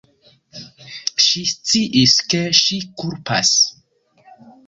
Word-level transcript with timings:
Ŝi 1.25 1.43
sciis, 1.49 2.15
ke 2.33 2.41
ŝi 2.61 2.79
kulpas. 3.01 3.55